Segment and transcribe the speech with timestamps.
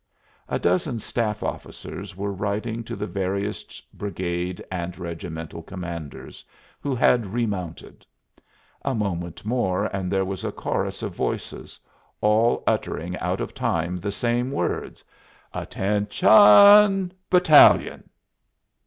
[0.49, 6.43] A dozen staff officers were riding to the various brigade and regimental commanders,
[6.79, 8.03] who had remounted.
[8.83, 11.79] A moment more and there was a chorus of voices,
[12.19, 15.03] all uttering out of time the same words
[15.53, 18.09] "Attention, battalion!"